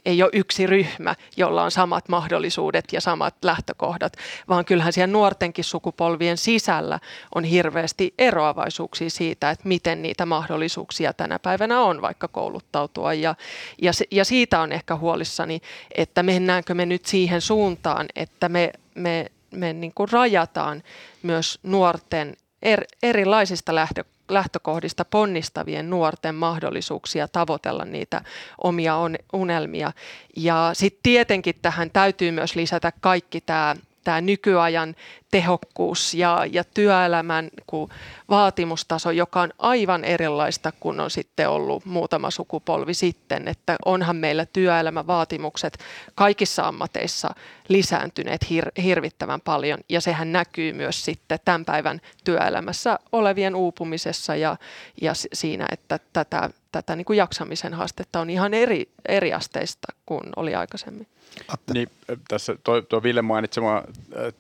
[0.06, 4.14] ei ole yksi ryhmä, jolla on samat mahdollisuudet ja samat lähtökohdat,
[4.50, 7.00] vaan kyllähän siellä nuortenkin sukupolvien sisällä
[7.36, 13.14] on hirveästi eroavaisuuksia siitä, että miten niitä mahdollisuuksia tänä päivänä on vaikka kouluttautua.
[13.14, 13.36] Ja,
[13.82, 15.62] ja, ja siitä on ehkä huolissani,
[15.96, 20.84] että mennäänkö me nyt siihen suuntaan, että me, me me niin kuin rajataan
[21.24, 28.22] myös nuorten er, erilaisista lähtö, lähtökohdista ponnistavien nuorten mahdollisuuksia tavoitella niitä
[28.64, 29.92] omia on, unelmia.
[30.38, 34.96] Ja sitten tietenkin tähän täytyy myös lisätä kaikki tämä tämä nykyajan
[35.32, 37.92] tehokkuus ja, ja työelämän kuin
[38.30, 43.48] vaatimustaso, joka on aivan erilaista kuin on sitten ollut muutama sukupolvi sitten.
[43.48, 45.78] Että onhan meillä työelämän vaatimukset
[46.16, 47.36] kaikissa ammateissa
[47.68, 54.58] lisääntyneet hir- hirvittävän paljon ja sehän näkyy myös sitten tämän päivän työelämässä olevien uupumisessa ja,
[55.02, 60.24] ja siinä, että tätä, tätä niin kuin jaksamisen haastetta on ihan eri, eri asteista kuin
[60.36, 61.08] oli aikaisemmin.
[61.48, 61.74] Atte.
[61.74, 61.90] Niin,
[62.28, 63.84] tässä tuo, tuo Ville mainitsema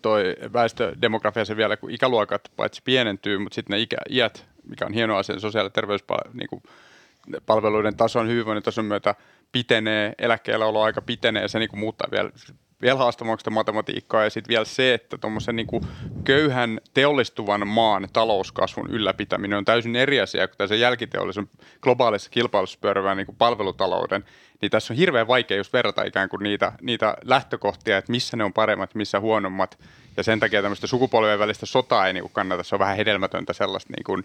[0.01, 4.93] toi väestödemografia se vielä, kun ikäluokat paitsi pienentyy, mutta sitten ne ikä, iät, mikä on
[4.93, 9.15] hieno asia, sosiaali- ja terveyspalveluiden niin tason, hyvinvoinnin tason myötä
[9.51, 12.29] pitenee, eläkkeellä olo aika pitenee ja se niin kuin muuttaa vielä
[12.83, 15.67] vielä haastavammaksi matematiikkaa ja sitten vielä se, että tuommoisen niin
[16.23, 21.49] köyhän teollistuvan maan talouskasvun ylläpitäminen on täysin eri asia kuin tässä jälkiteollisen
[21.81, 24.25] globaalissa kilpailussa pyörivän niin palvelutalouden
[24.63, 28.43] niin tässä on hirveän vaikea just verrata ikään kuin niitä, niitä lähtökohtia, että missä ne
[28.43, 29.79] on paremmat, missä huonommat.
[30.17, 33.53] Ja sen takia tämmöistä sukupolvien välistä sotaa ei niin kuin kannata, se on vähän hedelmätöntä
[33.53, 34.23] sellaista niin kuin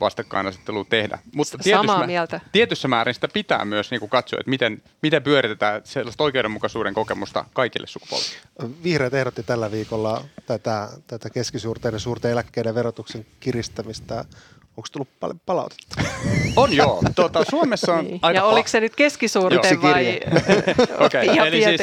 [0.00, 1.18] vastakkainasettelua tehdä.
[1.34, 2.40] Mutta tietyssä, Samaa mieltä.
[2.52, 7.44] tietyssä määrin sitä pitää myös niin kuin katsoa, että miten, miten pyöritetään sellaista oikeudenmukaisuuden kokemusta
[7.52, 8.38] kaikille sukupolville.
[8.82, 14.24] Vihreät ehdotti tällä viikolla tätä, tätä keskisuurten ja suurten eläkkeiden verotuksen kiristämistä
[14.76, 16.02] Onko tullut paljon palautetta?
[16.56, 17.02] On joo.
[17.16, 18.18] Tuota, Suomessa on niin.
[18.22, 18.38] aika...
[18.38, 20.20] Ja oliko se nyt keskisuurten vai
[21.06, 21.48] Okei, okay.
[21.48, 21.80] eli siis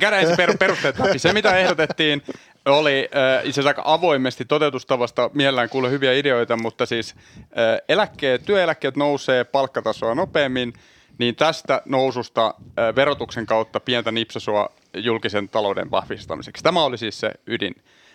[0.00, 1.18] käydään ensin perusteet läpi.
[1.18, 2.22] Se, mitä ehdotettiin,
[2.66, 5.30] oli äh, itse asiassa aika avoimesti toteutustavasta.
[5.34, 10.72] Mielellään kuule hyviä ideoita, mutta siis äh, eläkkeet, työeläkkeet nousee palkkatasoa nopeammin,
[11.18, 16.62] niin tästä noususta äh, verotuksen kautta pientä nipsasua julkisen talouden vahvistamiseksi.
[16.62, 17.74] Tämä oli siis se ydin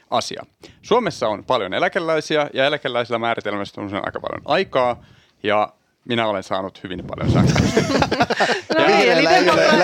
[0.09, 0.43] asia.
[0.81, 5.03] Suomessa on paljon eläkeläisiä ja eläkeläisillä määritelmästä on aika paljon aikaa
[5.43, 5.73] ja
[6.07, 7.81] minä olen saanut hyvin paljon sähköistä.
[8.77, 9.27] no niin, eli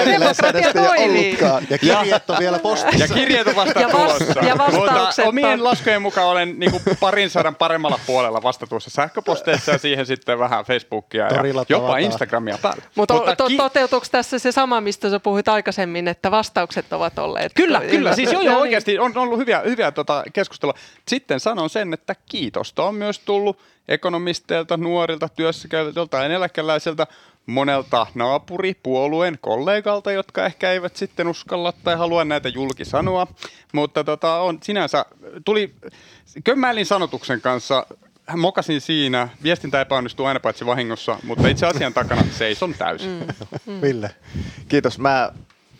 [0.05, 1.38] demokratia toimii.
[1.69, 2.97] Ja kirjeet on vielä postissa.
[2.97, 4.45] Ja kirjeet on vasta ja tulossa.
[4.45, 9.71] Ja Mutta omien laskujen mukaan olen niin kuin parin sadan paremmalla puolella vasta tuossa sähköposteissa
[9.71, 12.83] ja siihen sitten vähän Facebookia ja jopa Instagramia päälle.
[12.95, 17.19] Mutta, Mutta to, ki- toteutuuko tässä se sama, mistä sä puhuit aikaisemmin, että vastaukset ovat
[17.19, 17.51] olleet?
[17.55, 18.15] Kyllä, kyllä.
[18.15, 20.73] Siis joo, joo, oikeasti on ollut hyviä, hyviä tota keskustelua.
[21.07, 27.07] Sitten sanon sen, että kiitosta on myös tullut ekonomisteilta, nuorilta, työssäkäyviltä, joltain eläkeläiseltä,
[27.45, 33.27] monelta naapuripuolueen kollegalta, jotka ehkä eivät sitten uskalla tai halua näitä julki sanoa.
[33.73, 35.05] Mutta tota, on sinänsä,
[35.45, 35.73] tuli
[36.43, 37.85] Kömmäilin sanotuksen kanssa
[38.37, 39.29] mokasin siinä.
[39.43, 43.27] Viestintä epäonnistuu aina paitsi vahingossa, mutta itse asian takana seison täysin.
[43.65, 43.81] Mm.
[43.81, 44.09] Ville.
[44.67, 44.99] Kiitos.
[44.99, 45.31] Mä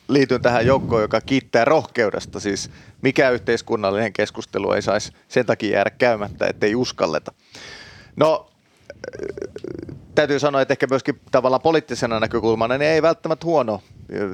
[0.08, 2.40] liityn tähän joukkoon, joka kiittää rohkeudesta.
[2.40, 2.70] Siis
[3.02, 7.34] mikä yhteiskunnallinen keskustelu ei saisi sen takia jäädä käymättä, ettei uskalleta.
[8.16, 8.50] No,
[10.16, 13.82] täytyy sanoa, että ehkä myöskin tavallaan poliittisena näkökulmana niin ei välttämättä huono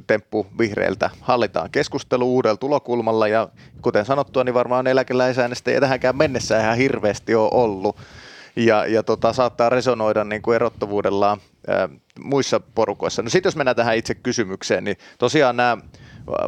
[0.07, 1.09] temppu vihreiltä.
[1.21, 3.49] Hallitaan keskustelu uudella tulokulmalla ja
[3.81, 7.97] kuten sanottua, niin varmaan eläkeläisäänestäjiä tähänkään mennessä ihan hirveästi ole ollut.
[8.55, 11.58] Ja, ja tota, saattaa resonoida niin kuin erottavuudellaan ää,
[12.19, 13.21] muissa porukoissa.
[13.21, 15.77] No sitten jos mennään tähän itse kysymykseen, niin tosiaan nämä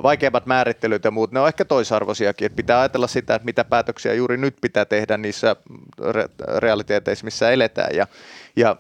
[0.04, 2.46] vaikeimmat määrittelyt ja muut, ne on ehkä toisarvoisiakin.
[2.46, 5.56] Että pitää ajatella sitä, että mitä päätöksiä juuri nyt pitää tehdä niissä
[6.02, 7.96] re- realiteeteissa, missä eletään.
[7.96, 8.08] Ja,
[8.56, 8.76] ja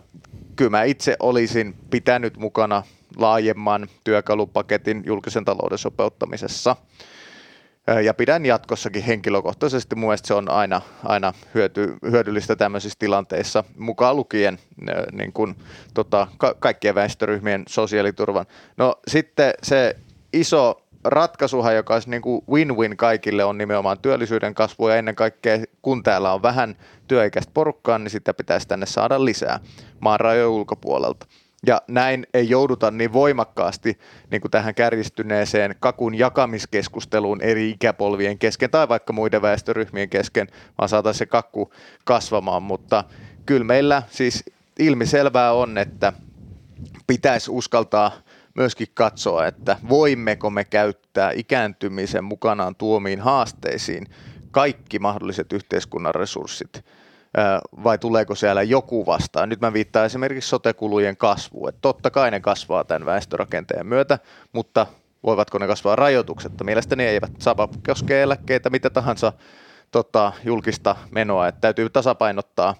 [0.55, 2.83] kyllä mä itse olisin pitänyt mukana
[3.17, 6.75] laajemman työkalupaketin julkisen talouden sopeuttamisessa.
[7.99, 9.95] Ja pidän jatkossakin henkilökohtaisesti.
[9.95, 14.59] Mun se on aina, aina hyöty, hyödyllistä tämmöisissä tilanteissa, mukaan lukien
[15.11, 15.55] niin kuin,
[15.93, 18.45] tota, ka- kaikkien väestöryhmien sosiaaliturvan.
[18.77, 19.95] No sitten se
[20.33, 25.59] iso ratkaisuhan, joka olisi niin kuin win-win kaikille, on nimenomaan työllisyyden kasvu ja ennen kaikkea,
[25.81, 26.75] kun täällä on vähän
[27.07, 29.59] työikäistä porukkaa, niin sitä pitäisi tänne saada lisää
[29.99, 31.25] maan rajojen ulkopuolelta.
[31.67, 33.99] Ja näin ei jouduta niin voimakkaasti
[34.31, 40.47] niin kuin tähän kärjistyneeseen kakun jakamiskeskusteluun eri ikäpolvien kesken tai vaikka muiden väestöryhmien kesken,
[40.77, 41.73] vaan saataisiin se kakku
[42.05, 42.63] kasvamaan.
[42.63, 43.03] Mutta
[43.45, 44.43] kyllä meillä siis
[44.79, 46.13] ilmiselvää on, että
[47.07, 48.11] pitäisi uskaltaa
[48.55, 54.07] myöskin katsoa, että voimmeko me käyttää ikääntymisen mukanaan tuomiin haasteisiin
[54.51, 56.85] kaikki mahdolliset yhteiskunnan resurssit
[57.83, 59.49] vai tuleeko siellä joku vastaan?
[59.49, 64.19] Nyt mä viittaan esimerkiksi sotekulujen kasvuun, että totta kai ne kasvaa tämän väestörakenteen myötä,
[64.53, 64.87] mutta
[65.23, 66.63] voivatko ne kasvaa rajoituksetta?
[66.63, 67.31] Mielestäni eivät.
[67.39, 69.33] Sama koskee eläkkeitä, mitä tahansa
[69.91, 72.75] tota, julkista menoa, että täytyy tasapainottaa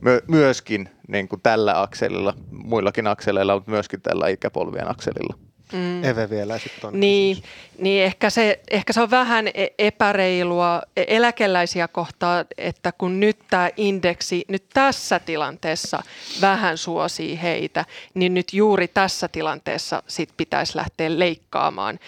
[0.00, 5.49] my- myöskin niin kuin tällä akselilla, muillakin akseleilla, mutta myöskin tällä ikäpolvien akselilla.
[5.72, 6.04] Mm.
[6.04, 7.42] Eve vielä sitten niin,
[7.78, 13.38] niin ehkä, se, ehkä se on vähän e- epäreilua e- eläkeläisiä kohtaa, että kun nyt
[13.50, 16.02] tämä indeksi nyt tässä tilanteessa
[16.40, 21.98] vähän suosii heitä, niin nyt juuri tässä tilanteessa sit pitäisi lähteä leikkaamaan.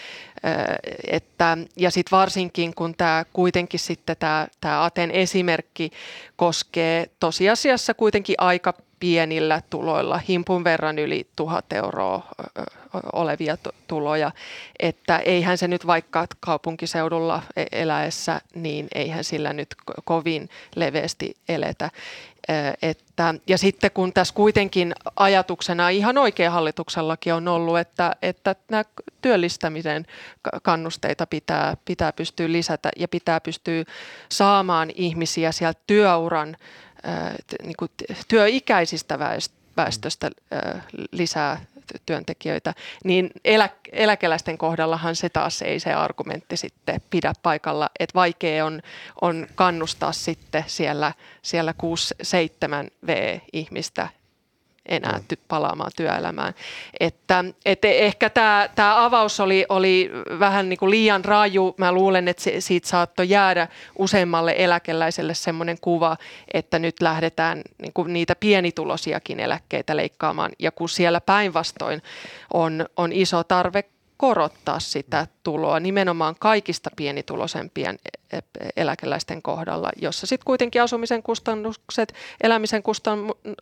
[1.07, 4.17] Että, ja sitten varsinkin, kun tämä kuitenkin sitten
[4.61, 5.91] tämä Aten esimerkki
[6.37, 12.27] koskee tosiasiassa kuitenkin aika pienillä tuloilla, himpun verran yli tuhat euroa
[13.13, 14.31] olevia tuloja,
[14.79, 19.69] että eihän se nyt vaikka kaupunkiseudulla e-, eläessä, niin eihän sillä nyt
[20.05, 21.91] kovin leveästi eletä.
[22.83, 28.85] Että, ja sitten kun tässä kuitenkin ajatuksena ihan oikein hallituksellakin on ollut, että, että nämä
[29.23, 30.07] työllistämisen
[30.63, 33.85] kannusteita pitää, pitää pystyä lisätä ja pitää pystyä
[34.29, 36.57] saamaan ihmisiä sieltä työuran
[37.63, 37.91] niin kuin
[38.29, 39.19] työikäisistä
[39.77, 40.31] väestöstä
[41.13, 41.61] lisää
[42.07, 48.67] työntekijöitä, niin elä, eläkeläisten kohdallahan se taas ei se argumentti sitten pidä paikalla, että vaikea
[48.67, 48.83] on,
[49.21, 51.13] on kannustaa sitten siellä,
[51.43, 54.09] siellä 6-7 V-ihmistä
[54.87, 56.55] enää ty- palaamaan työelämään.
[57.01, 61.75] Että, et ehkä tämä, tämä avaus oli, oli vähän niin kuin liian raju.
[61.79, 63.69] Mä luulen, että se, siitä saattoi jäädä
[63.99, 66.17] useammalle eläkeläiselle semmoinen kuva,
[66.55, 70.53] että nyt lähdetään niin kuin niitä pienitulosiakin eläkkeitä leikkaamaan.
[70.59, 72.03] Ja kun siellä päinvastoin
[72.55, 73.85] on, on iso tarve
[74.17, 77.99] korottaa sitä tuloa nimenomaan kaikista pienituloisempien
[78.77, 82.83] eläkeläisten kohdalla, jossa sitten kuitenkin asumisen kustannukset, elämisen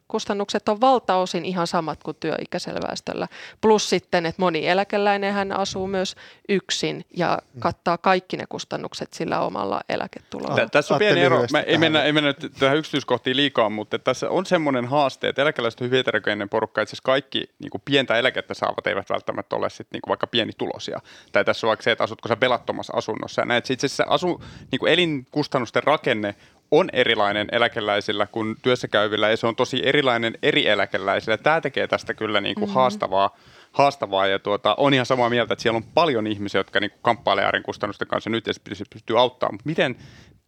[0.09, 3.28] kustannukset on valtaosin ihan samat kuin työikäisellä väestöllä.
[3.61, 6.16] Plus sitten, että moni eläkeläinen hän asuu myös
[6.48, 10.68] yksin ja kattaa kaikki ne kustannukset sillä omalla eläketulolla.
[10.72, 11.44] Tässä on pieni ero.
[11.52, 15.80] Mä ei, mennä, ei mennä tähän yksityiskohtiin liikaa, mutta tässä on semmoinen haaste, että eläkeläiset
[15.80, 16.83] on hyvin heterogeeninen porukka.
[16.83, 20.26] Itse asiassa kaikki niin kuin pientä eläkettä saavat eivät välttämättä ole sit, niin kuin vaikka
[20.26, 21.00] pienituloisia.
[21.33, 23.42] Tai tässä on vaikka se, että asutko sä velattomassa asunnossa.
[23.42, 26.35] Ja näet, itse asiassa asu, niin kuin elinkustannusten rakenne
[26.70, 31.37] on erilainen eläkeläisillä kuin työssäkäyvillä ja se on tosi erilainen eri eläkeläisillä.
[31.37, 32.75] Tämä tekee tästä kyllä niin kuin mm-hmm.
[32.75, 33.37] haastavaa,
[33.73, 37.62] haastavaa ja tuota, on ihan samaa mieltä, että siellä on paljon ihmisiä, jotka niin kamppailevat
[37.64, 38.53] kustannusten kanssa nyt ja
[38.90, 39.55] pystyy auttamaan.
[39.55, 39.96] Mutta miten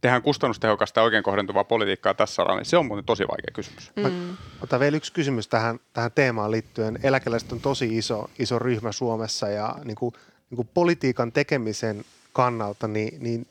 [0.01, 3.93] tehdään kustannustehokasta ja oikein kohdentuvaa politiikkaa tässä alalla, niin se on muuten tosi vaikea kysymys.
[3.97, 4.37] Mm.
[4.63, 6.99] Otan vielä yksi kysymys tähän, tähän teemaan liittyen.
[7.03, 10.15] Eläkeläiset on tosi iso, iso ryhmä Suomessa ja niin kuin,
[10.51, 13.47] niin kuin politiikan tekemisen kannalta, niin, niin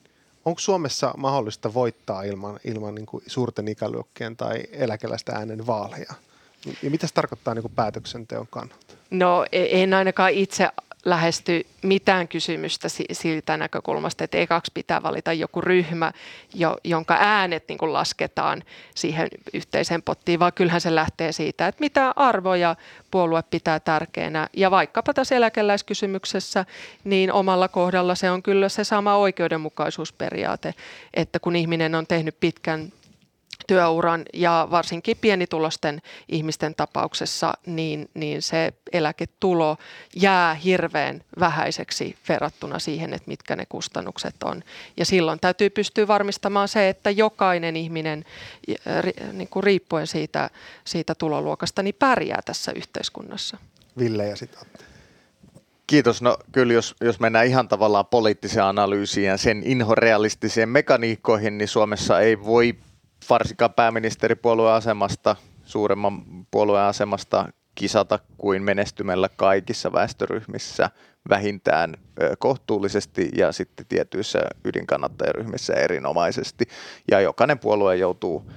[0.46, 6.14] onko Suomessa mahdollista voittaa ilman, ilman niin kuin suurten ikäluokkien tai eläkeläisten äänen vaaleja?
[6.84, 8.86] Ja mitä se tarkoittaa niin kuin päätöksenteon kannalta?
[9.10, 10.70] No e- en ainakaan itse
[11.06, 16.12] lähesty mitään kysymystä siltä näkökulmasta, että ekaksi pitää valita joku ryhmä,
[16.54, 18.64] jo, jonka äänet niin kuin lasketaan
[18.96, 22.76] siihen yhteiseen pottiin, vaan kyllähän se lähtee siitä, että mitä arvoja
[23.12, 24.48] puolue pitää tärkeänä.
[24.54, 26.66] Ja vaikkapa tässä eläkeläiskysymyksessä,
[27.04, 30.74] niin omalla kohdalla se on kyllä se sama oikeudenmukaisuusperiaate,
[31.14, 32.92] että kun ihminen on tehnyt pitkän
[33.68, 39.78] työuran ja varsinkin pienitulosten ihmisten tapauksessa, niin, niin se eläketulo
[40.16, 44.64] jää hirveän vähäiseksi verrattuna siihen, että mitkä ne kustannukset on.
[44.98, 48.26] Ja silloin täytyy pystyä varmistamaan se, että jokainen ihminen
[49.34, 50.50] niin kuin riippuen siitä,
[50.86, 53.58] siitä tuloluokasta niin pärjää tässä yhteiskunnassa.
[53.98, 54.60] Ville ja sitten
[55.92, 56.22] Kiitos.
[56.22, 62.20] No kyllä, jos, jos mennään ihan tavallaan poliittiseen analyysiin ja sen inhorealistiseen mekaniikkoihin, niin Suomessa
[62.20, 62.76] ei voi
[63.30, 70.90] varsinkaan pääministeripuolueen asemasta, suuremman puolueen asemasta kisata kuin menestymällä kaikissa väestöryhmissä
[71.30, 71.94] vähintään
[72.40, 76.66] kohtuullisesti ja sitten tietyissä ydinkannattajaryhmissä erinomaisesti.
[77.12, 78.52] Ja jokainen puolue joutuu,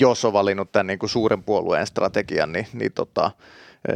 [0.00, 3.30] jos on valinnut tämän niin kuin suuren puolueen strategian, niin, niin tota,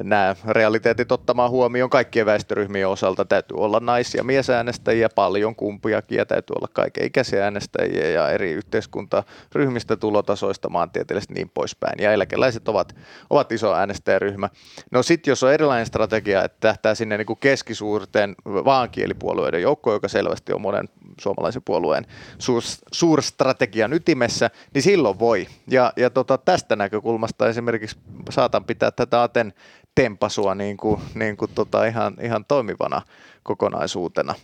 [0.02, 3.24] nämä realiteetit ottamaan huomioon kaikkien väestöryhmien osalta.
[3.24, 10.68] Täytyy olla naisia miesäänestäjiä, paljon kumpiakin ja täytyy olla kaikenikäisiä äänestäjiä ja eri yhteiskuntaryhmistä, tulotasoista,
[10.68, 12.02] maantieteellisesti niin poispäin.
[12.02, 12.96] Ja eläkeläiset ovat,
[13.30, 14.48] ovat iso äänestäjäryhmä.
[14.90, 20.08] No sitten jos on erilainen strategia, että tähtää sinne niin kuin keskisuurten vaankielipuolueiden joukkoon, joka
[20.08, 20.88] selvästi on monen
[21.20, 22.06] suomalaisen puolueen
[22.38, 25.46] suur, suurstrategian ytimessä, niin silloin voi.
[25.70, 27.96] Ja, ja tota, tästä näkökulmasta esimerkiksi
[28.30, 29.52] saatan pitää tätä Aten
[29.94, 33.02] tempasua niin kuin, niin kuin tota ihan, ihan toimivana
[33.42, 34.34] kokonaisuutena.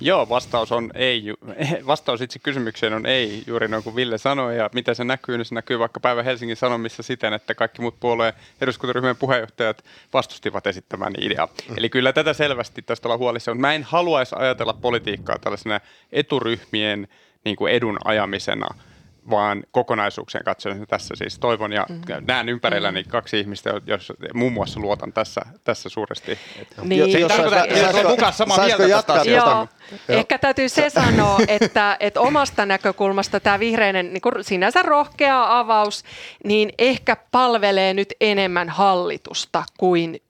[0.00, 1.24] Joo, vastaus on ei.
[1.86, 4.56] Vastaus itse kysymykseen on ei, juuri noin kuin Ville sanoi.
[4.56, 8.00] Ja mitä se näkyy, niin se näkyy vaikka päivä Helsingin Sanomissa siten, että kaikki muut
[8.00, 11.46] puolueen eduskuntaryhmän puheenjohtajat vastustivat esittämään ideaa.
[11.46, 11.74] Mm.
[11.76, 13.54] Eli kyllä tätä selvästi tästä olla huolissa.
[13.54, 15.80] Mä en haluaisi ajatella politiikkaa tällaisena
[16.12, 17.08] eturyhmien
[17.44, 18.66] niin kuin edun ajamisena–
[19.30, 22.00] vaan kokonaisuuksien katsoen tässä siis toivon ja mm.
[22.26, 23.08] näen ympärilläni mm.
[23.08, 26.38] kaksi ihmistä, jos muun muassa luotan tässä, tässä suuresti.
[26.82, 27.12] Niin.
[27.12, 29.48] Se ei tarkoita, että on mukaan samaa mieltä jatkaa tästä Joo.
[29.48, 29.68] Joo.
[30.08, 36.04] Ehkä täytyy se sanoa, että, että omasta näkökulmasta tämä vihreinen niin kuin sinänsä rohkea avaus,
[36.44, 40.20] niin ehkä palvelee nyt enemmän hallitusta kuin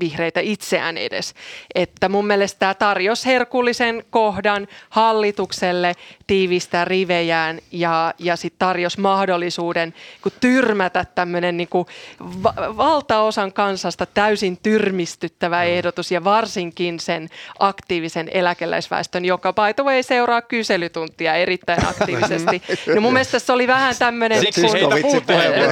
[0.00, 1.34] vihreitä itseään edes.
[1.74, 5.92] Että mun mielestä tämä tarjosi herkullisen kohdan hallitukselle
[6.26, 11.68] tiivistää rivejään ja, ja sitten tarjosi mahdollisuuden kun tyrmätä tämmöinen niin
[12.20, 15.68] va- valtaosan kansasta täysin tyrmistyttävä mm.
[15.68, 22.62] ehdotus ja varsinkin sen aktiivisen eläkeläisväestön, joka by the way seuraa kyselytuntia erittäin aktiivisesti.
[22.94, 24.42] No mun mielestä se oli vähän tämmöinen,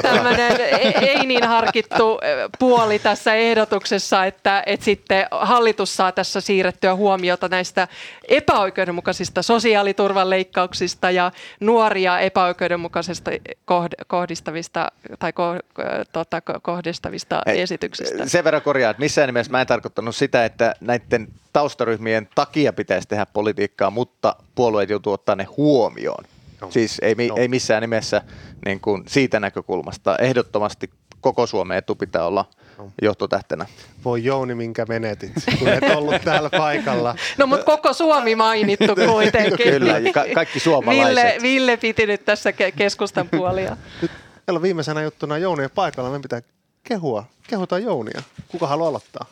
[0.02, 0.60] tämmöinen
[1.00, 2.20] ei niin harkittu
[2.58, 3.93] puoli tässä ehdotuksessa,
[4.26, 7.88] että, että sitten hallitus saa tässä siirrettyä huomiota näistä
[8.28, 13.30] epäoikeudenmukaisista sosiaaliturvan leikkauksista ja nuoria epäoikeudenmukaisesta
[14.06, 15.56] kohdistavista tai ko,
[16.12, 18.28] tota, kohdistavista Hei, esityksistä.
[18.28, 23.08] Sen verran korjaa, että missään nimessä mä en tarkoittanut sitä, että näiden taustaryhmien takia pitäisi
[23.08, 26.24] tehdä politiikkaa, mutta puolueet joutuu ottaa ne huomioon.
[26.60, 26.70] No.
[26.70, 27.36] Siis ei, no.
[27.36, 28.22] ei missään nimessä
[28.64, 30.16] niin kuin siitä näkökulmasta.
[30.16, 32.44] Ehdottomasti koko Suomen etu pitää olla–
[33.02, 33.66] johtotähtenä.
[34.04, 37.14] Voi Jouni, minkä menetit, kun et ollut täällä paikalla.
[37.38, 39.70] No mutta koko Suomi mainittu kuitenkin.
[39.70, 41.08] Kyllä, ka- kaikki suomalaiset.
[41.08, 43.76] Ville, Ville piti nyt tässä keskustan puolia.
[44.02, 44.10] Nyt
[44.46, 46.10] meillä on viimeisenä juttuna Jouni paikalla.
[46.10, 46.42] Me pitää
[46.84, 47.24] kehua.
[47.48, 48.22] Kehutaan Jounia.
[48.48, 49.26] Kuka haluaa aloittaa?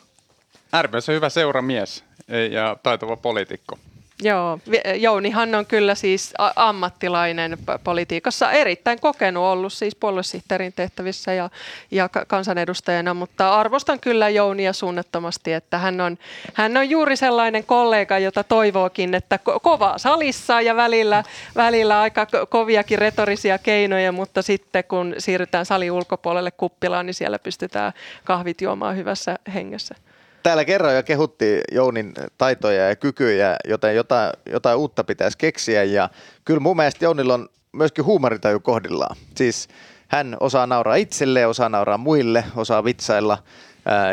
[0.73, 2.03] Äärimmäisen hyvä seuramies
[2.51, 3.77] ja taitava poliitikko.
[4.23, 4.59] Joo,
[4.95, 11.49] Jounihan on kyllä siis ammattilainen politiikassa, erittäin kokenut ollut siis puoluesihteerin tehtävissä ja,
[11.91, 16.17] ja kansanedustajana, mutta arvostan kyllä Jounia suunnattomasti, että hän on,
[16.53, 21.23] hän on juuri sellainen kollega, jota toivookin, että ko- kovaa salissa ja välillä,
[21.55, 27.93] välillä aika koviakin retorisia keinoja, mutta sitten kun siirrytään salin ulkopuolelle kuppilaan, niin siellä pystytään
[28.23, 29.95] kahvit juomaan hyvässä hengessä
[30.43, 35.83] täällä kerran jo kehuttiin Jounin taitoja ja kykyjä, joten jotain, jotain uutta pitäisi keksiä.
[35.83, 36.09] Ja
[36.45, 39.15] kyllä mun mielestä Jounilla on myöskin huumoritaju kohdillaan.
[39.35, 39.67] Siis
[40.07, 43.37] hän osaa nauraa itselleen, osaa nauraa muille, osaa vitsailla–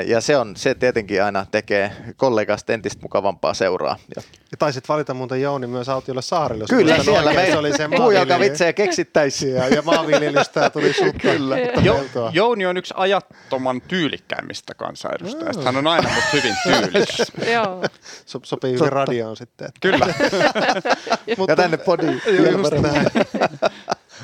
[0.06, 3.96] ja se, on, se tietenkin aina tekee kollegasta entistä mukavampaa seuraa.
[4.16, 4.22] Ja,
[4.59, 6.64] taisit valita muuten Jouni myös Autiolle saarille.
[6.68, 9.54] Kyllä, siellä me, se oli se puu, joka vitsejä keksittäisiin.
[9.54, 11.18] Ja, ja maanviljelystä tuli sutta.
[11.18, 11.56] Kyllä.
[11.59, 12.00] Jo,
[12.33, 15.64] Jouni on yksi ajattoman tyylikkäimmistä kansanedustajista.
[15.64, 17.33] Hän on aina musta hyvin tyylikäs.
[17.54, 17.85] Joo.
[18.26, 19.68] So, sopii hyvin radioon sitten.
[19.81, 20.06] Kyllä.
[21.48, 22.23] ja tänne podiin.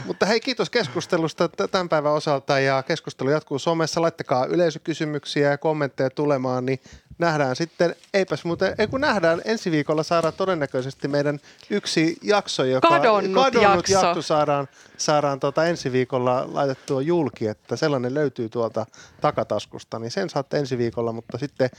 [0.07, 4.03] Mutta hei, kiitos keskustelusta tämän päivän osalta ja keskustelu jatkuu somessa.
[4.03, 6.81] Laittakaa yleisökysymyksiä ja kommentteja tulemaan, niin
[7.19, 11.41] nähdään sitten, eipäs muuten, ei kun nähdään, ensi viikolla saadaan todennäköisesti meidän
[11.71, 14.07] yksi jakso, joka kadonnut, kadonnut jakso.
[14.07, 18.87] jakso saadaan, saadaan tuota ensi viikolla laitettua julki, että sellainen löytyy tuolta
[19.21, 21.71] takataskusta, niin sen saatte ensi viikolla, mutta sitten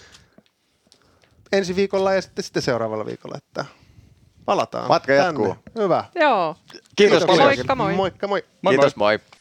[1.51, 3.65] ensi viikolla ja sitten, sitten seuraavalla viikolla, että
[4.47, 5.25] palataan Matka tänne.
[5.25, 5.55] jatkuu.
[5.83, 6.03] Hyvä.
[6.15, 6.55] Joo.
[6.55, 7.27] Kiitos Kiitoksia.
[7.27, 7.47] paljon.
[7.47, 7.95] Moikka moi.
[7.95, 8.43] Moikka moi.
[8.61, 9.17] Moi Kiitos, moi.
[9.17, 9.36] moi.